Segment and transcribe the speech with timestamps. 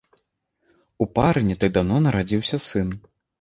[1.05, 2.89] У пары не так даўно нарадзіўся сын.